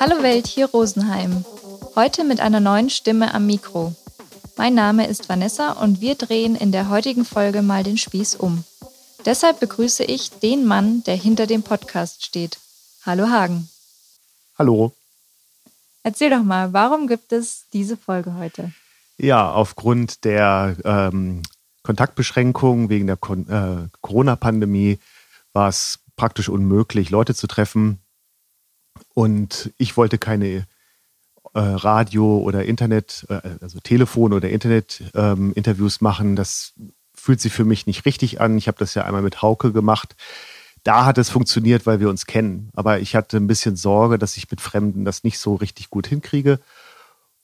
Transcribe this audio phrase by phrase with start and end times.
[0.00, 1.44] Hallo Welt, hier Rosenheim.
[1.94, 3.94] Heute mit einer neuen Stimme am Mikro.
[4.56, 8.64] Mein Name ist Vanessa und wir drehen in der heutigen Folge mal den Spieß um.
[9.26, 12.58] Deshalb begrüße ich den Mann, der hinter dem Podcast steht.
[13.04, 13.68] Hallo Hagen.
[14.58, 14.92] Hallo.
[16.02, 18.72] Erzähl doch mal, warum gibt es diese Folge heute?
[19.18, 21.42] Ja, aufgrund der ähm,
[21.82, 24.98] Kontaktbeschränkungen wegen der äh, Corona-Pandemie
[25.52, 28.00] war es praktisch unmöglich, Leute zu treffen.
[29.14, 30.66] Und ich wollte keine
[31.54, 36.36] äh, Radio- oder Internet, äh, also Telefon- oder Internet-Interviews ähm, machen.
[36.36, 36.74] Das
[37.14, 38.56] fühlt sich für mich nicht richtig an.
[38.56, 40.16] Ich habe das ja einmal mit Hauke gemacht.
[40.84, 42.70] Da hat es funktioniert, weil wir uns kennen.
[42.74, 46.06] Aber ich hatte ein bisschen Sorge, dass ich mit Fremden das nicht so richtig gut
[46.06, 46.60] hinkriege.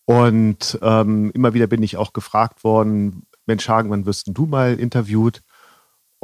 [0.06, 4.74] Und ähm, immer wieder bin ich auch gefragt worden, Mensch Hagen, wann wirst du mal
[4.78, 5.42] interviewt?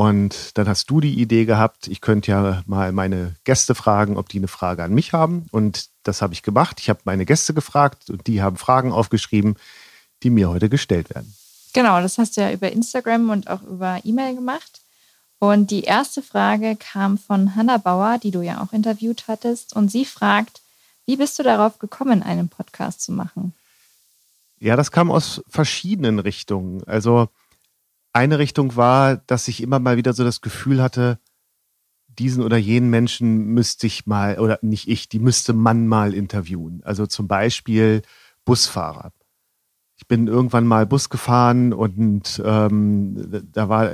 [0.02, 4.28] Und dann hast du die Idee gehabt, ich könnte ja mal meine Gäste fragen, ob
[4.28, 5.46] die eine Frage an mich haben.
[5.52, 6.80] Und das habe ich gemacht.
[6.80, 9.54] Ich habe meine Gäste gefragt und die haben Fragen aufgeschrieben,
[10.24, 11.32] die mir heute gestellt werden.
[11.72, 14.80] Genau, das hast du ja über Instagram und auch über E-Mail gemacht.
[15.38, 19.72] Und die erste Frage kam von Hanna Bauer, die du ja auch interviewt hattest.
[19.76, 20.62] Und sie fragt,
[21.06, 23.54] wie bist du darauf gekommen, einen Podcast zu machen?
[24.58, 26.82] Ja, das kam aus verschiedenen Richtungen.
[26.88, 27.28] Also
[28.12, 31.18] eine Richtung war, dass ich immer mal wieder so das Gefühl hatte,
[32.18, 36.82] diesen oder jenen Menschen müsste ich mal, oder nicht ich, die müsste man mal interviewen.
[36.84, 38.02] Also zum Beispiel
[38.44, 39.12] Busfahrer.
[39.96, 43.90] Ich bin irgendwann mal Bus gefahren und ähm, da war,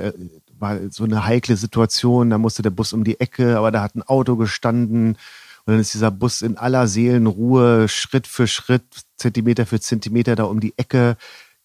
[0.57, 3.95] war so eine heikle Situation, da musste der Bus um die Ecke, aber da hat
[3.95, 5.17] ein Auto gestanden
[5.65, 8.83] und dann ist dieser Bus in aller Seelenruhe Schritt für Schritt,
[9.17, 11.15] Zentimeter für Zentimeter da um die Ecke.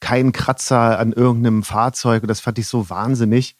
[0.04, 2.22] Kein Kratzer an irgendeinem Fahrzeug.
[2.22, 3.56] Und das fand ich so wahnsinnig.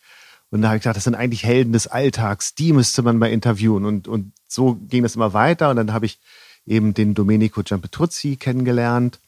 [0.51, 2.55] Und da habe ich gedacht, das sind eigentlich Helden des Alltags.
[2.55, 3.87] Die müsste man mal interviewen.
[3.87, 5.71] Und, und so ging das immer weiter.
[5.71, 6.19] Und dann habe ich
[6.67, 9.21] eben den Domenico Giampetruzzi kennengelernt.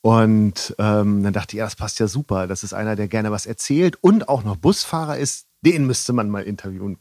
[0.00, 2.46] Und ähm, dann dachte ich, ja, das passt ja super.
[2.46, 5.44] Das ist einer, der gerne was erzählt und auch noch Busfahrer ist.
[5.60, 6.96] Den müsste man mal interviewen.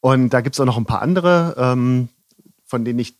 [0.00, 2.10] Und da gibt es auch noch ein paar andere, ähm,
[2.64, 3.16] von denen ich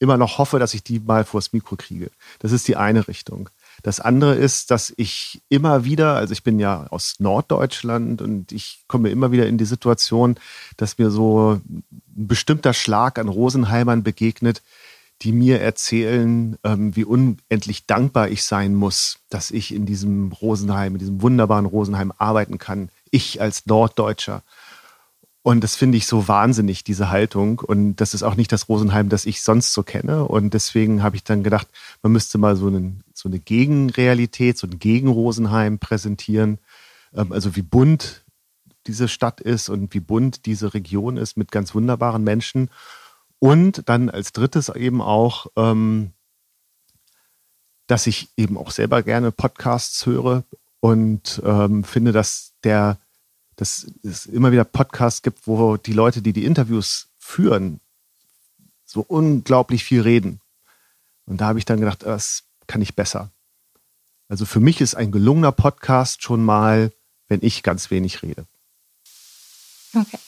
[0.00, 2.10] immer noch hoffe, dass ich die mal vors Mikro kriege.
[2.40, 3.48] Das ist die eine Richtung.
[3.84, 8.82] Das andere ist, dass ich immer wieder, also ich bin ja aus Norddeutschland und ich
[8.88, 10.36] komme immer wieder in die Situation,
[10.78, 14.62] dass mir so ein bestimmter Schlag an Rosenheimern begegnet,
[15.20, 20.94] die mir erzählen, ähm, wie unendlich dankbar ich sein muss, dass ich in diesem Rosenheim,
[20.94, 22.88] in diesem wunderbaren Rosenheim arbeiten kann.
[23.10, 24.42] Ich als Norddeutscher.
[25.46, 27.58] Und das finde ich so wahnsinnig, diese Haltung.
[27.58, 30.24] Und das ist auch nicht das Rosenheim, das ich sonst so kenne.
[30.24, 31.68] Und deswegen habe ich dann gedacht,
[32.02, 36.58] man müsste mal so, einen, so eine Gegenrealität, so ein Gegenrosenheim präsentieren.
[37.14, 38.22] Ähm, also wie bunt
[38.86, 42.68] diese Stadt ist und wie bunt diese Region ist mit ganz wunderbaren Menschen.
[43.38, 46.12] Und dann als drittes eben auch, ähm,
[47.86, 50.44] dass ich eben auch selber gerne Podcasts höre
[50.80, 52.98] und ähm, finde, dass der
[53.56, 57.78] dass es immer wieder Podcasts gibt, wo die Leute, die die Interviews führen,
[58.84, 60.40] so unglaublich viel reden.
[61.24, 63.30] Und da habe ich dann gedacht, das kann ich besser.
[64.28, 66.92] Also für mich ist ein gelungener Podcast schon mal,
[67.28, 68.46] wenn ich ganz wenig rede.
[69.94, 70.18] Okay.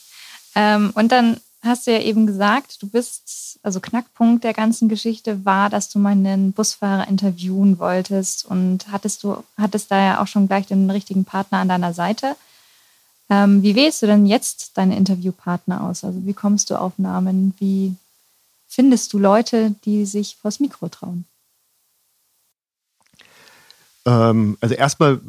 [0.54, 5.44] Ähm, und dann hast du ja eben gesagt, du bist, also Knackpunkt der ganzen Geschichte
[5.44, 10.26] war, dass du mal einen Busfahrer interviewen wolltest und hattest du, hattest da ja auch
[10.26, 12.36] schon gleich den richtigen Partner an deiner Seite.
[13.28, 16.04] Ähm, wie wählst du denn jetzt deine Interviewpartner aus?
[16.04, 17.54] Also wie kommst du auf Namen?
[17.58, 17.96] Wie
[18.69, 21.25] findest du Leute, die sich vors Mikro trauen?
[24.06, 25.21] Ähm, also erstmal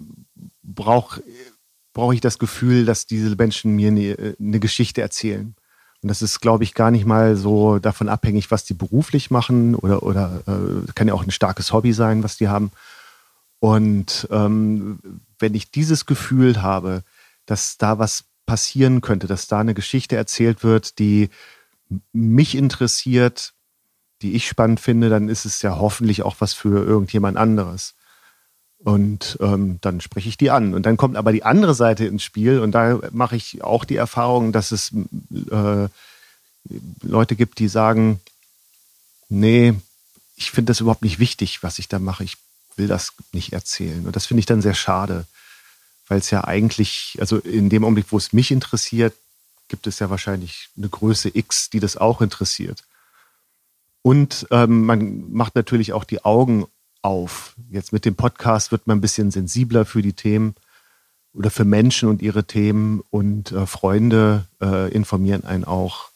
[0.63, 1.21] brauche
[1.93, 5.55] brauch ich das Gefühl, dass diese Menschen mir eine, eine Geschichte erzählen.
[6.03, 9.73] Und das ist, glaube ich, gar nicht mal so davon abhängig, was die beruflich machen
[9.73, 12.71] oder, oder äh, kann ja auch ein starkes Hobby sein, was die haben.
[13.59, 14.99] Und ähm,
[15.39, 17.03] wenn ich dieses Gefühl habe,
[17.47, 21.29] dass da was passieren könnte, dass da eine Geschichte erzählt wird, die
[22.13, 23.53] mich interessiert,
[24.21, 27.95] die ich spannend finde, dann ist es ja hoffentlich auch was für irgendjemand anderes.
[28.87, 30.73] Und ähm, dann spreche ich die an.
[30.73, 33.97] Und dann kommt aber die andere Seite ins Spiel und da mache ich auch die
[33.97, 34.93] Erfahrung, dass es
[35.51, 35.89] äh,
[37.01, 38.21] Leute gibt, die sagen,
[39.27, 39.73] nee,
[40.37, 42.23] ich finde das überhaupt nicht wichtig, was ich da mache.
[42.23, 42.37] Ich
[42.77, 44.05] will das nicht erzählen.
[44.05, 45.25] Und das finde ich dann sehr schade
[46.07, 49.13] weil es ja eigentlich, also in dem Augenblick, wo es mich interessiert,
[49.67, 52.83] gibt es ja wahrscheinlich eine Größe X, die das auch interessiert.
[54.01, 56.65] Und ähm, man macht natürlich auch die Augen
[57.01, 57.55] auf.
[57.69, 60.55] Jetzt mit dem Podcast wird man ein bisschen sensibler für die Themen
[61.33, 66.09] oder für Menschen und ihre Themen und äh, Freunde äh, informieren einen auch.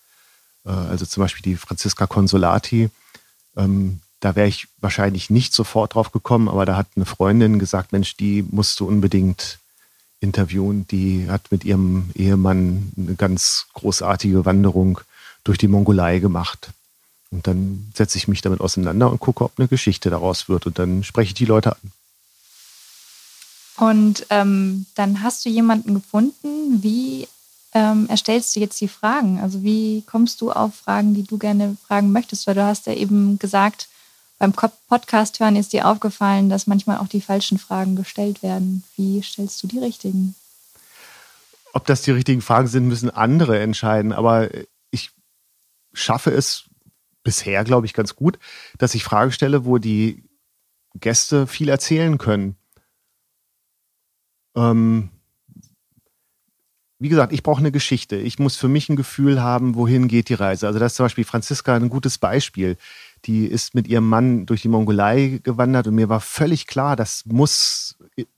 [0.66, 2.90] Äh, also zum Beispiel die Franziska Consolati
[3.58, 7.92] Ähm, da wäre ich wahrscheinlich nicht sofort drauf gekommen, aber da hat eine Freundin gesagt,
[7.92, 9.58] Mensch, die musst du unbedingt
[10.22, 10.88] interviewen.
[10.88, 15.02] Die hat mit ihrem Ehemann eine ganz großartige Wanderung
[15.44, 16.70] durch die Mongolei gemacht.
[17.32, 20.66] Und dann setze ich mich damit auseinander und gucke, ob eine Geschichte daraus wird.
[20.66, 21.92] Und dann spreche ich die Leute an.
[23.78, 26.84] Und ähm, dann hast du jemanden gefunden.
[26.84, 27.28] Wie
[27.74, 29.40] ähm, erstellst du jetzt die Fragen?
[29.40, 32.48] Also wie kommst du auf Fragen, die du gerne fragen möchtest?
[32.48, 33.88] Weil du hast ja eben gesagt,
[34.38, 38.84] beim Podcast hören ist dir aufgefallen, dass manchmal auch die falschen Fragen gestellt werden.
[38.98, 40.36] Wie stellst du die richtigen?
[41.74, 44.12] Ob das die richtigen Fragen sind, müssen andere entscheiden.
[44.12, 44.50] Aber
[44.90, 45.12] ich
[45.94, 46.66] schaffe es
[47.24, 48.40] bisher, glaube ich, ganz gut,
[48.78, 50.24] dass ich Fragen stelle, wo die
[50.96, 52.56] Gäste viel erzählen können.
[54.56, 55.10] Ähm,
[57.02, 58.16] wie gesagt, ich brauche eine Geschichte.
[58.18, 60.68] Ich muss für mich ein Gefühl haben, wohin geht die Reise.
[60.68, 62.78] Also das ist zum Beispiel Franziska ein gutes Beispiel.
[63.26, 67.26] Die ist mit ihrem Mann durch die Mongolei gewandert und mir war völlig klar, das
[67.26, 67.98] muss,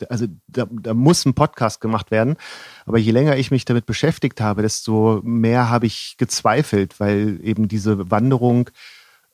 [0.09, 2.37] also da, da muss ein Podcast gemacht werden.
[2.85, 7.67] Aber je länger ich mich damit beschäftigt habe, desto mehr habe ich gezweifelt, weil eben
[7.67, 8.69] diese Wanderung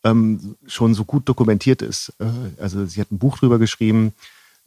[0.04, 2.14] ähm, schon so gut dokumentiert ist.
[2.20, 4.14] Äh, also sie hat ein Buch drüber geschrieben.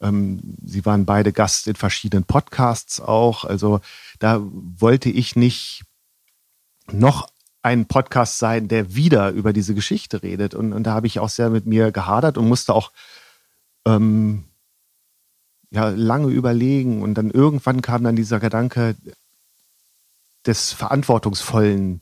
[0.01, 3.45] Ähm, sie waren beide Gast in verschiedenen Podcasts auch.
[3.45, 3.81] Also
[4.19, 5.85] da wollte ich nicht
[6.91, 7.29] noch
[7.63, 10.55] ein Podcast sein, der wieder über diese Geschichte redet.
[10.55, 12.91] Und, und da habe ich auch sehr mit mir gehadert und musste auch
[13.87, 14.45] ähm,
[15.73, 17.03] ja, lange überlegen.
[17.03, 18.95] Und dann irgendwann kam dann dieser Gedanke
[20.47, 22.01] des verantwortungsvollen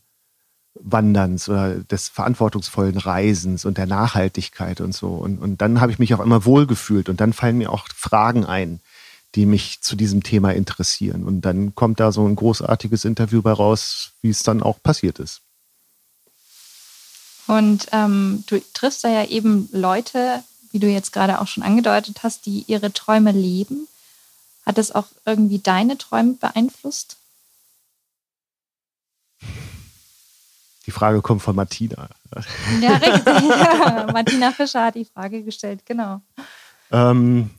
[0.74, 5.08] Wanderns oder des verantwortungsvollen Reisens und der Nachhaltigkeit und so.
[5.08, 8.44] Und, und dann habe ich mich auf einmal wohlgefühlt und dann fallen mir auch Fragen
[8.44, 8.80] ein,
[9.34, 11.24] die mich zu diesem Thema interessieren.
[11.24, 15.18] Und dann kommt da so ein großartiges Interview bei raus, wie es dann auch passiert
[15.18, 15.42] ist.
[17.46, 22.22] Und ähm, du triffst da ja eben Leute, wie du jetzt gerade auch schon angedeutet
[22.22, 23.88] hast, die ihre Träume leben.
[24.66, 27.16] Hat das auch irgendwie deine Träume beeinflusst?
[30.86, 32.08] Die Frage kommt von Martina.
[32.80, 33.24] Ja, richtig.
[33.26, 34.08] Ja.
[34.12, 36.20] Martina Fischer hat die Frage gestellt, genau.
[36.90, 37.50] Ähm,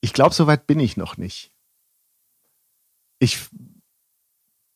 [0.00, 1.50] ich glaube, so weit bin ich noch nicht.
[3.18, 3.38] Ich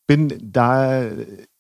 [0.07, 1.11] bin da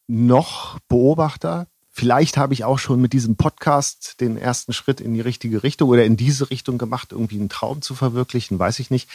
[0.06, 1.66] noch Beobachter.
[1.98, 5.88] Vielleicht habe ich auch schon mit diesem Podcast den ersten Schritt in die richtige Richtung
[5.88, 9.10] oder in diese Richtung gemacht, irgendwie einen Traum zu verwirklichen, weiß ich nicht.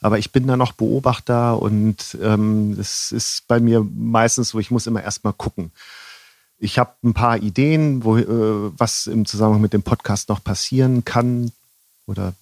[0.00, 4.72] Aber ich bin da noch Beobachter und ähm, es ist bei mir meistens so, ich
[4.72, 5.70] muss immer erstmal gucken.
[6.58, 8.26] Ich habe ein paar Ideen, wo, äh,
[8.76, 11.52] was im Zusammenhang mit dem Podcast noch passieren kann
[12.04, 12.32] oder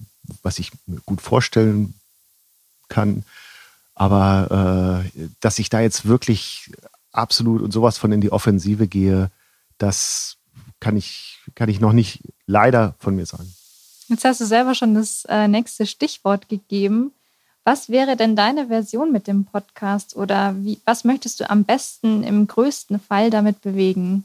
[0.43, 1.93] was ich mir gut vorstellen
[2.89, 3.27] kann.
[3.95, 6.71] Aber äh, dass ich da jetzt wirklich
[7.13, 9.31] absolut und sowas von in die Offensive gehe,
[9.83, 10.39] das
[10.81, 13.53] kann ich, kann ich noch nicht leider von mir sagen.
[14.09, 17.13] Jetzt hast du selber schon das äh, nächste Stichwort gegeben.
[17.65, 22.25] Was wäre denn deine Version mit dem Podcast oder wie, was möchtest du am besten
[22.25, 24.25] im größten Fall damit bewegen?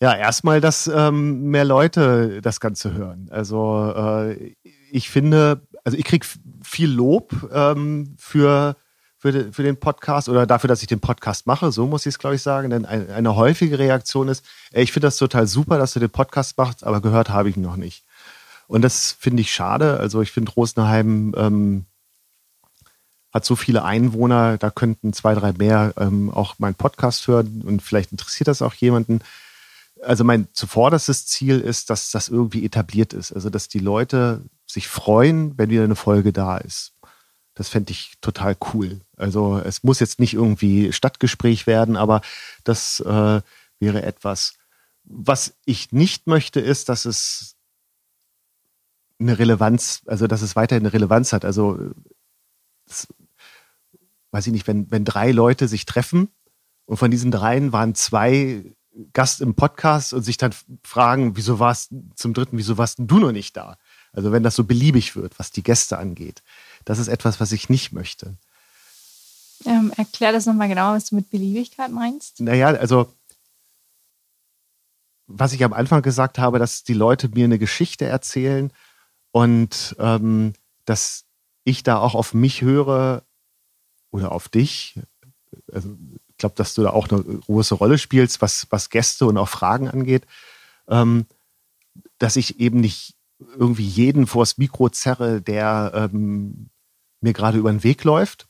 [0.00, 3.28] Ja, erstmal, dass ähm, mehr Leute das Ganze hören.
[3.30, 4.54] Also äh,
[4.90, 6.26] ich finde, also ich kriege
[6.62, 8.76] viel Lob ähm, für,
[9.18, 12.18] für, für den Podcast oder dafür, dass ich den Podcast mache, so muss ich es,
[12.18, 12.70] glaube ich, sagen.
[12.70, 16.10] Denn eine, eine häufige Reaktion ist, ey, ich finde das total super, dass du den
[16.10, 18.04] Podcast machst, aber gehört habe ich ihn noch nicht.
[18.68, 19.98] Und das finde ich schade.
[19.98, 21.86] Also ich finde, Rosenheim ähm,
[23.32, 27.82] hat so viele Einwohner, da könnten zwei, drei mehr ähm, auch meinen Podcast hören und
[27.82, 29.20] vielleicht interessiert das auch jemanden.
[30.02, 33.32] Also mein zuvorderstes Ziel ist, dass das irgendwie etabliert ist.
[33.32, 36.92] Also dass die Leute sich freuen, wenn wieder eine Folge da ist.
[37.56, 39.00] Das fände ich total cool.
[39.16, 42.20] Also es muss jetzt nicht irgendwie Stadtgespräch werden, aber
[42.64, 43.40] das äh,
[43.80, 44.58] wäre etwas.
[45.04, 47.56] Was ich nicht möchte, ist, dass es
[49.18, 51.46] eine Relevanz, also dass es weiterhin eine Relevanz hat.
[51.46, 51.78] Also
[52.86, 53.08] das,
[54.32, 56.28] weiß ich nicht, wenn, wenn drei Leute sich treffen
[56.84, 58.76] und von diesen dreien waren zwei
[59.14, 63.32] Gast im Podcast und sich dann fragen, wieso warst zum dritten, wieso warst du noch
[63.32, 63.78] nicht da?
[64.12, 66.42] Also wenn das so beliebig wird, was die Gäste angeht.
[66.86, 68.34] Das ist etwas, was ich nicht möchte.
[69.66, 72.40] Ähm, erklär das nochmal genau, was du mit Beliebigkeit meinst.
[72.40, 73.12] Naja, also
[75.26, 78.72] was ich am Anfang gesagt habe, dass die Leute mir eine Geschichte erzählen
[79.32, 80.52] und ähm,
[80.84, 81.24] dass
[81.64, 83.24] ich da auch auf mich höre
[84.12, 85.00] oder auf dich.
[85.72, 85.96] Also
[86.28, 89.48] ich glaube, dass du da auch eine große Rolle spielst, was, was Gäste und auch
[89.48, 90.26] Fragen angeht.
[90.86, 91.26] Ähm,
[92.18, 96.70] dass ich eben nicht irgendwie jeden vors Mikro zerre, der ähm,
[97.20, 98.46] mir gerade über den Weg läuft.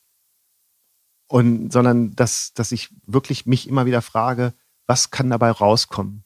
[1.29, 4.53] Und, sondern dass, dass ich wirklich mich immer wieder frage,
[4.87, 6.25] was kann dabei rauskommen?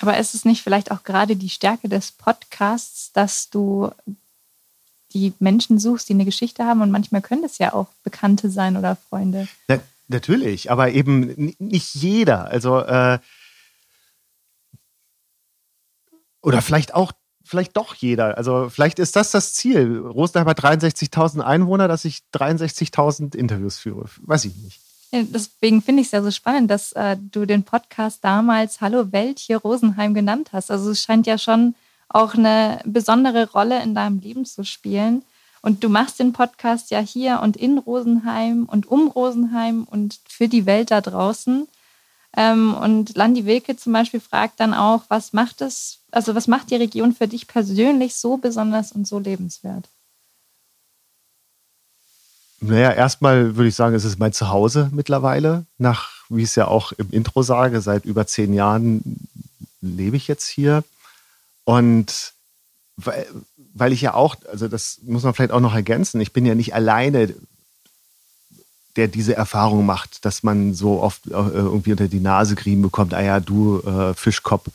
[0.00, 3.90] Aber ist es nicht vielleicht auch gerade die Stärke des Podcasts, dass du
[5.12, 8.76] die Menschen suchst, die eine Geschichte haben und manchmal können es ja auch Bekannte sein
[8.76, 9.48] oder Freunde?
[9.66, 12.46] Na, natürlich, aber eben nicht jeder.
[12.46, 13.18] Also äh,
[16.42, 17.12] oder vielleicht auch
[17.48, 18.36] vielleicht doch jeder.
[18.36, 19.98] Also vielleicht ist das das Ziel.
[19.98, 24.04] Rosenheim hat 63.000 Einwohner, dass ich 63.000 Interviews führe.
[24.22, 24.80] Weiß ich nicht.
[25.10, 29.38] Deswegen finde ich es ja so spannend, dass äh, du den Podcast damals Hallo Welt
[29.38, 30.70] hier Rosenheim genannt hast.
[30.70, 31.74] Also es scheint ja schon
[32.10, 35.22] auch eine besondere Rolle in deinem Leben zu spielen.
[35.62, 40.48] Und du machst den Podcast ja hier und in Rosenheim und um Rosenheim und für
[40.48, 41.66] die Welt da draußen.
[42.36, 46.70] Ähm, und Landi Wilke zum Beispiel fragt dann auch, was macht es, also was macht
[46.70, 49.88] die Region für dich persönlich so besonders und so lebenswert?
[52.60, 55.64] Naja, erstmal würde ich sagen, es ist mein Zuhause mittlerweile.
[55.78, 59.28] Nach, wie ich es ja auch im Intro sage, seit über zehn Jahren
[59.80, 60.82] lebe ich jetzt hier.
[61.64, 62.32] Und
[62.96, 63.26] weil,
[63.74, 66.56] weil ich ja auch, also das muss man vielleicht auch noch ergänzen, ich bin ja
[66.56, 67.32] nicht alleine,
[68.98, 73.14] der diese Erfahrung macht, dass man so oft äh, irgendwie unter die Nase kriegen bekommt,
[73.14, 74.68] ah ja, du äh, Fischkopf,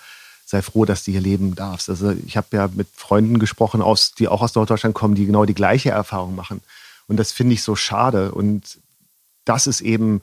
[0.45, 1.89] sei froh, dass du hier leben darfst.
[1.89, 5.43] Also ich habe ja mit Freunden gesprochen, aus, die auch aus Norddeutschland kommen, die genau
[5.45, 6.61] die gleiche Erfahrung machen.
[7.07, 8.31] Und das finde ich so schade.
[8.31, 8.79] Und
[9.43, 10.21] das ist eben,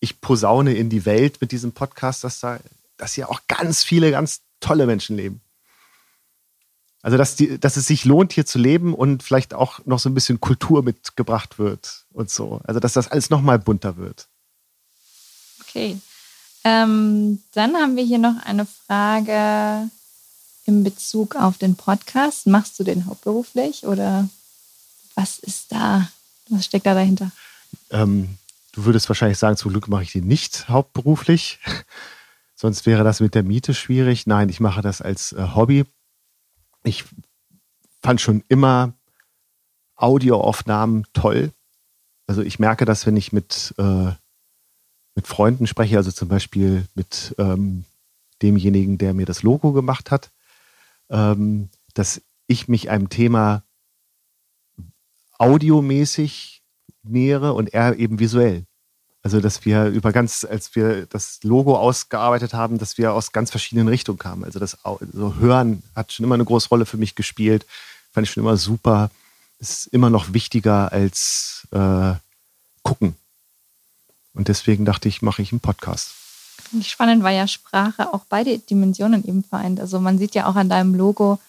[0.00, 2.58] ich posaune in die Welt mit diesem Podcast, dass da,
[2.96, 5.42] dass hier auch ganz viele ganz tolle Menschen leben.
[7.02, 10.10] Also, dass, die, dass es sich lohnt, hier zu leben und vielleicht auch noch so
[10.10, 12.60] ein bisschen Kultur mitgebracht wird und so.
[12.64, 14.28] Also, dass das alles nochmal bunter wird.
[15.62, 15.98] Okay.
[16.64, 19.88] Ähm, dann haben wir hier noch eine Frage
[20.66, 22.46] in Bezug auf den Podcast.
[22.46, 24.28] Machst du den hauptberuflich oder
[25.14, 26.08] was ist da?
[26.48, 27.30] Was steckt da dahinter?
[27.90, 28.36] Ähm,
[28.72, 31.60] du würdest wahrscheinlich sagen, zum Glück mache ich den nicht hauptberuflich.
[32.56, 34.26] Sonst wäre das mit der Miete schwierig.
[34.26, 35.86] Nein, ich mache das als äh, Hobby.
[36.82, 37.04] Ich
[38.02, 38.94] fand schon immer
[39.96, 41.52] Audioaufnahmen toll.
[42.26, 44.12] Also ich merke das, wenn ich mit, äh,
[45.14, 47.84] mit Freunden spreche, also zum Beispiel mit ähm,
[48.40, 50.30] demjenigen, der mir das Logo gemacht hat,
[51.10, 53.64] ähm, dass ich mich einem Thema
[55.38, 56.62] audiomäßig
[57.02, 58.66] nähere und er eben visuell.
[59.22, 63.50] Also, dass wir über ganz, als wir das Logo ausgearbeitet haben, dass wir aus ganz
[63.50, 64.44] verschiedenen Richtungen kamen.
[64.44, 67.66] Also, das also Hören hat schon immer eine große Rolle für mich gespielt.
[68.12, 69.10] Fand ich schon immer super.
[69.58, 72.14] Ist immer noch wichtiger als äh,
[72.82, 73.14] gucken.
[74.32, 76.12] Und deswegen dachte ich, mache ich einen Podcast.
[76.82, 79.80] Spannend war ja Sprache auch beide Dimensionen eben vereint.
[79.80, 81.40] Also man sieht ja auch an deinem Logo,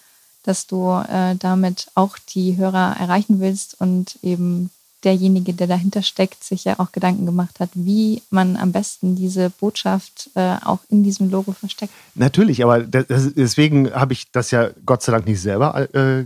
[0.44, 4.72] dass du äh, damit auch die Hörer erreichen willst und eben
[5.03, 9.50] derjenige, der dahinter steckt, sich ja auch Gedanken gemacht hat, wie man am besten diese
[9.50, 11.93] Botschaft äh, auch in diesem Logo versteckt.
[12.15, 16.25] Natürlich, aber das, deswegen habe ich das ja Gott sei Dank nicht selber äh,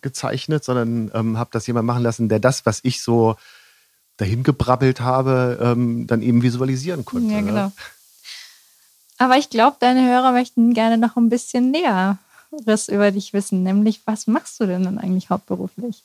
[0.00, 3.36] gezeichnet, sondern ähm, habe das jemand machen lassen, der das, was ich so
[4.16, 7.32] dahin gebrabbelt habe, ähm, dann eben visualisieren konnte.
[7.32, 7.46] Ja, ne?
[7.46, 7.72] genau.
[9.18, 12.18] Aber ich glaube, deine Hörer möchten gerne noch ein bisschen näher
[12.50, 16.02] was über dich wissen, nämlich was machst du denn dann eigentlich hauptberuflich?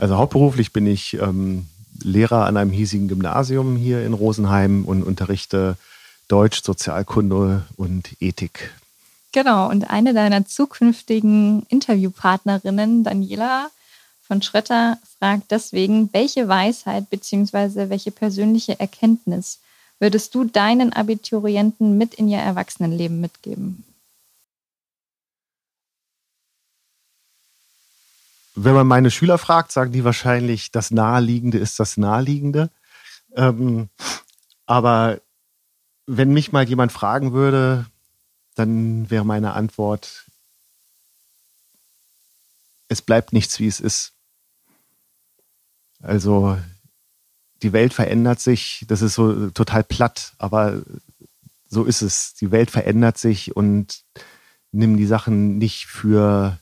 [0.00, 1.66] Also hauptberuflich bin ich ähm,
[2.02, 5.76] Lehrer an einem hiesigen Gymnasium hier in Rosenheim und unterrichte
[6.26, 8.70] Deutsch, Sozialkunde und Ethik.
[9.32, 13.68] Genau, und eine deiner zukünftigen Interviewpartnerinnen, Daniela
[14.26, 17.90] von Schrötter, fragt deswegen, welche Weisheit bzw.
[17.90, 19.58] welche persönliche Erkenntnis
[19.98, 23.84] würdest du deinen Abiturienten mit in ihr Erwachsenenleben mitgeben?
[28.64, 32.70] Wenn man meine Schüler fragt, sagen die wahrscheinlich, das Naheliegende ist das Naheliegende.
[33.34, 33.88] Ähm,
[34.66, 35.20] aber
[36.06, 37.86] wenn mich mal jemand fragen würde,
[38.54, 40.26] dann wäre meine Antwort,
[42.88, 44.12] es bleibt nichts, wie es ist.
[46.02, 46.58] Also
[47.62, 50.82] die Welt verändert sich, das ist so total platt, aber
[51.68, 52.34] so ist es.
[52.34, 54.02] Die Welt verändert sich und
[54.72, 56.58] nimm die Sachen nicht für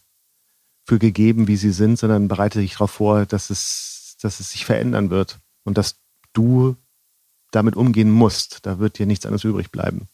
[0.89, 4.65] für gegeben, wie sie sind, sondern bereite dich darauf vor, dass es, dass es sich
[4.65, 5.97] verändern wird und dass
[6.33, 6.77] du
[7.51, 8.61] damit umgehen musst.
[8.65, 10.09] Da wird dir nichts anderes übrig bleiben.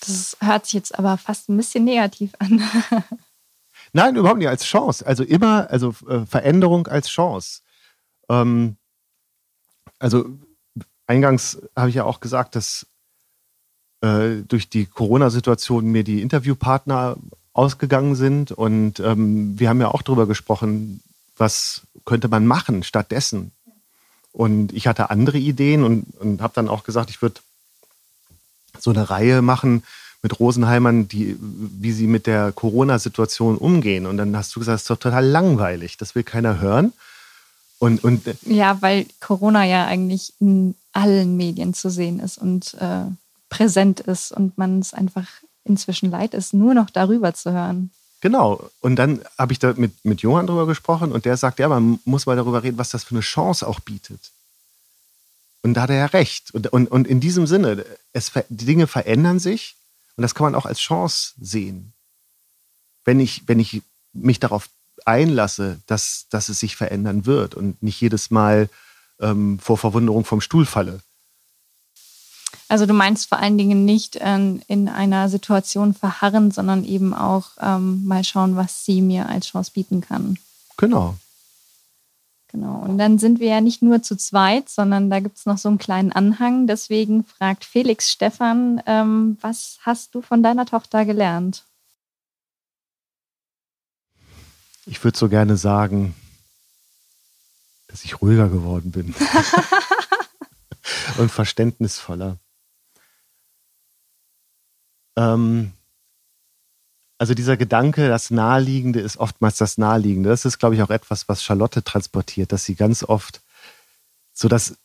[0.00, 2.62] Das hört sich jetzt aber fast ein bisschen negativ an.
[3.94, 5.06] Nein, überhaupt nicht als Chance.
[5.06, 7.62] Also immer, also äh, Veränderung als Chance.
[8.28, 8.76] Ähm,
[9.98, 10.28] also
[11.06, 12.86] eingangs habe ich ja auch gesagt, dass
[14.02, 17.16] äh, durch die Corona-Situation mir die Interviewpartner
[17.54, 18.52] ausgegangen sind.
[18.52, 21.00] Und ähm, wir haben ja auch darüber gesprochen,
[21.38, 23.52] was könnte man machen stattdessen.
[24.32, 27.40] Und ich hatte andere Ideen und, und habe dann auch gesagt, ich würde
[28.78, 29.84] so eine Reihe machen
[30.22, 34.06] mit Rosenheimern, die, wie sie mit der Corona-Situation umgehen.
[34.06, 36.92] Und dann hast du gesagt, es ist doch total langweilig, das will keiner hören.
[37.78, 43.04] Und, und ja, weil Corona ja eigentlich in allen Medien zu sehen ist und äh,
[43.50, 45.26] präsent ist und man es einfach
[45.64, 47.90] inzwischen leid ist, nur noch darüber zu hören.
[48.20, 48.70] Genau.
[48.80, 51.98] Und dann habe ich da mit, mit Johann drüber gesprochen und der sagt, ja, man
[52.04, 54.30] muss mal darüber reden, was das für eine Chance auch bietet.
[55.62, 56.54] Und da hat er ja recht.
[56.54, 59.76] Und, und, und in diesem Sinne, es, die Dinge verändern sich
[60.16, 61.92] und das kann man auch als Chance sehen.
[63.04, 64.68] Wenn ich, wenn ich mich darauf
[65.04, 68.68] einlasse, dass, dass es sich verändern wird und nicht jedes Mal
[69.20, 71.00] ähm, vor Verwunderung vom Stuhl falle.
[72.68, 77.50] Also du meinst vor allen Dingen nicht ähm, in einer Situation verharren, sondern eben auch
[77.60, 80.38] ähm, mal schauen, was sie mir als Chance bieten kann.
[80.76, 81.16] Genau.
[82.48, 82.82] Genau.
[82.82, 85.68] Und dann sind wir ja nicht nur zu zweit, sondern da gibt es noch so
[85.68, 86.68] einen kleinen Anhang.
[86.68, 91.64] Deswegen fragt Felix Stefan, ähm, was hast du von deiner Tochter gelernt?
[94.86, 96.14] Ich würde so gerne sagen,
[97.88, 99.14] dass ich ruhiger geworden bin.
[101.18, 102.38] und verständnisvoller.
[105.16, 105.72] Ähm,
[107.18, 110.28] also dieser Gedanke, das Naheliegende ist oftmals das Naheliegende.
[110.28, 113.40] Das ist, glaube ich, auch etwas, was Charlotte transportiert, dass sie ganz oft
[114.32, 114.76] so das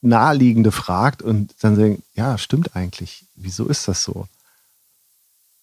[0.00, 3.24] Naheliegende fragt und dann sagen, ja, stimmt eigentlich.
[3.34, 4.26] Wieso ist das so?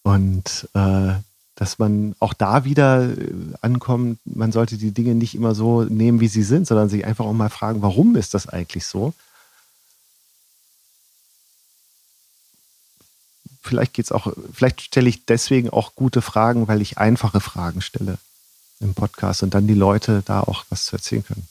[0.02, 1.14] Und äh,
[1.56, 6.20] dass man auch da wieder äh, ankommt, man sollte die Dinge nicht immer so nehmen,
[6.20, 9.14] wie sie sind, sondern sich einfach auch mal fragen, warum ist das eigentlich so?
[13.66, 18.18] Vielleicht geht's auch, vielleicht stelle ich deswegen auch gute Fragen, weil ich einfache Fragen stelle
[18.80, 21.48] im Podcast und dann die Leute da auch was zu erzählen können.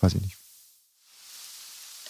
[0.00, 0.36] Weiß ich nicht.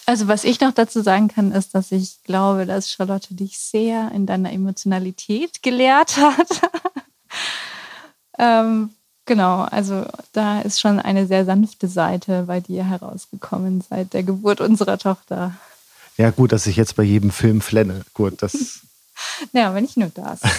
[0.05, 4.11] Also was ich noch dazu sagen kann, ist, dass ich glaube, dass Charlotte dich sehr
[4.11, 6.47] in deiner Emotionalität gelehrt hat.
[8.37, 8.89] ähm,
[9.25, 14.59] genau, also da ist schon eine sehr sanfte Seite bei dir herausgekommen seit der Geburt
[14.59, 15.55] unserer Tochter.
[16.17, 18.03] Ja, gut, dass ich jetzt bei jedem Film flenne.
[18.13, 18.81] Gut, das.
[19.53, 20.41] ja, aber nicht nur das.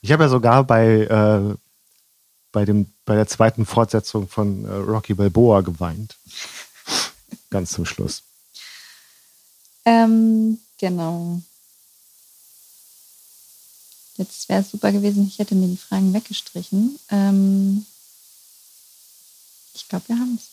[0.00, 1.56] Ich habe ja sogar bei, äh,
[2.52, 6.16] bei, dem, bei der zweiten Fortsetzung von äh, Rocky Balboa geweint.
[7.48, 8.22] Ganz zum Schluss.
[9.86, 11.40] Ähm, genau.
[14.18, 16.98] Jetzt wäre es super gewesen, ich hätte mir die Fragen weggestrichen.
[17.08, 17.86] Ähm,
[19.72, 20.48] ich glaube, wir haben es.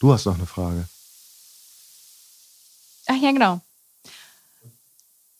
[0.00, 0.88] Du hast noch eine Frage.
[3.08, 3.60] Ach ja, genau.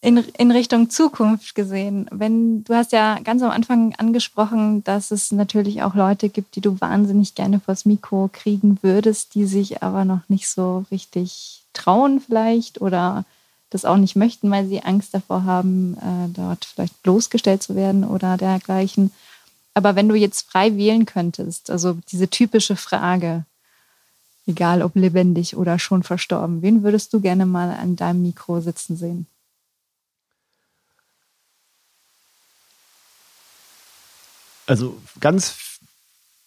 [0.00, 5.32] In, in Richtung Zukunft gesehen, wenn du hast ja ganz am Anfang angesprochen, dass es
[5.32, 10.04] natürlich auch Leute gibt, die du wahnsinnig gerne vors Mikro kriegen würdest, die sich aber
[10.04, 13.24] noch nicht so richtig trauen vielleicht oder
[13.70, 18.04] das auch nicht möchten, weil sie Angst davor haben, äh, dort vielleicht bloßgestellt zu werden
[18.04, 19.10] oder dergleichen.
[19.74, 23.44] Aber wenn du jetzt frei wählen könntest, also diese typische Frage,
[24.46, 28.96] egal ob lebendig oder schon verstorben, wen würdest du gerne mal an deinem Mikro sitzen
[28.96, 29.26] sehen?
[34.68, 35.80] Also ganz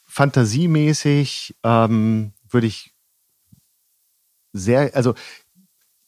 [0.08, 2.92] fantasiemäßig ähm, würde ich
[4.54, 5.16] sehr, also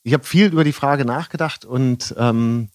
[0.03, 2.69] ich habe viel über die Frage nachgedacht und ähm,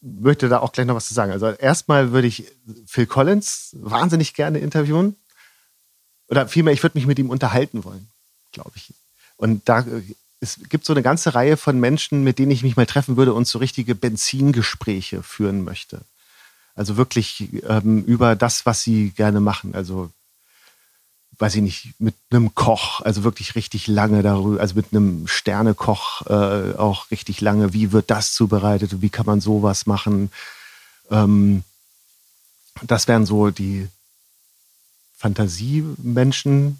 [0.00, 1.30] möchte da auch gleich noch was zu sagen.
[1.30, 2.50] Also erstmal würde ich
[2.86, 5.14] Phil Collins wahnsinnig gerne interviewen.
[6.26, 8.08] Oder vielmehr, ich würde mich mit ihm unterhalten wollen,
[8.50, 8.92] glaube ich.
[9.36, 9.84] Und da
[10.40, 13.34] es gibt so eine ganze Reihe von Menschen, mit denen ich mich mal treffen würde
[13.34, 16.00] und so richtige Benzingespräche führen möchte.
[16.78, 19.74] Also wirklich ähm, über das, was sie gerne machen.
[19.74, 20.10] Also
[21.38, 26.26] weiß ich nicht, mit einem Koch, also wirklich richtig lange darüber, also mit einem Sternekoch
[26.26, 30.30] äh, auch richtig lange, wie wird das zubereitet und wie kann man sowas machen.
[31.10, 31.62] Ähm,
[32.82, 33.88] das wären so die
[35.16, 36.78] Fantasiemenschen.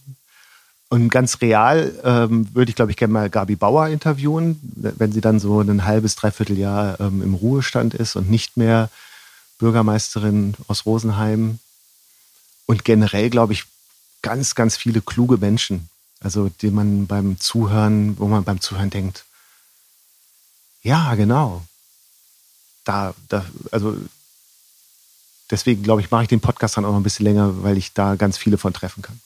[0.90, 5.20] Und ganz real ähm, würde ich, glaube ich, gerne mal Gabi Bauer interviewen, wenn sie
[5.20, 8.88] dann so ein halbes, dreiviertel Jahr ähm, im Ruhestand ist und nicht mehr
[9.58, 11.58] Bürgermeisterin aus Rosenheim.
[12.66, 13.64] Und generell, glaube ich,
[14.22, 15.88] ganz, ganz viele kluge Menschen,
[16.20, 19.24] also die man beim Zuhören, wo man beim Zuhören denkt,
[20.82, 21.62] ja, genau.
[22.84, 23.96] Da, da, also
[25.50, 27.92] deswegen glaube ich, mache ich den Podcast dann auch noch ein bisschen länger, weil ich
[27.92, 29.20] da ganz viele von treffen kann.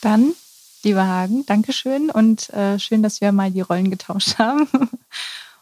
[0.00, 0.34] Dann,
[0.82, 4.68] lieber Hagen, Dankeschön und äh, schön, dass wir mal die Rollen getauscht haben.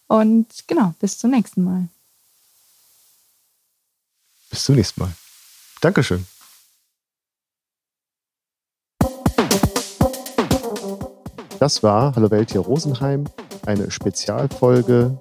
[0.09, 1.89] Und genau, bis zum nächsten Mal.
[4.57, 5.13] Bis zum nächsten Mal.
[5.83, 6.27] Dankeschön.
[11.61, 13.27] Das war Hallo Welt hier Rosenheim,
[13.67, 15.19] eine Spezialfolge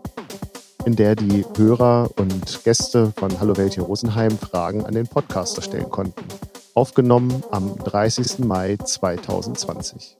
[0.85, 5.61] in der die Hörer und Gäste von Hallo Welt hier Rosenheim Fragen an den Podcaster
[5.61, 6.23] stellen konnten.
[6.73, 8.39] Aufgenommen am 30.
[8.39, 10.15] Mai 2020.